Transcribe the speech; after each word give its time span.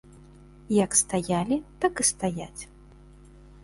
Як 0.85 0.91
стаялі, 1.01 1.61
так 1.85 1.93
і 2.05 2.09
стаяць. 2.13 2.59